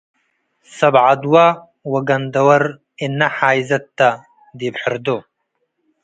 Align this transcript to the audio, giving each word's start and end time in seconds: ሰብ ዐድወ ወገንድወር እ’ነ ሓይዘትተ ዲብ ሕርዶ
ሰብ 0.77 0.95
ዐድወ 1.05 1.33
ወገንድወር 1.93 2.63
እ’ነ 3.03 3.19
ሓይዘትተ 3.37 3.99
ዲብ 4.57 4.75
ሕርዶ 4.81 5.07